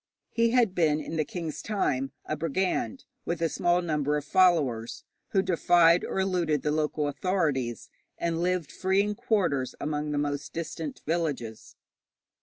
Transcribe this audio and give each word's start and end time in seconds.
He 0.31 0.49
had 0.49 0.73
been 0.73 0.99
in 0.99 1.15
the 1.15 1.23
king's 1.23 1.61
time 1.61 2.11
a 2.25 2.35
brigand 2.35 3.05
with 3.23 3.39
a 3.39 3.49
small 3.49 3.83
number 3.83 4.17
of 4.17 4.25
followers, 4.25 5.03
who 5.27 5.43
defied 5.43 6.03
or 6.03 6.19
eluded 6.19 6.63
the 6.63 6.71
local 6.71 7.07
authorities, 7.07 7.87
and 8.17 8.41
lived 8.41 8.71
free 8.71 9.01
in 9.03 9.13
quarters 9.13 9.75
among 9.79 10.09
the 10.09 10.17
most 10.17 10.53
distant 10.53 11.03
villages. 11.05 11.75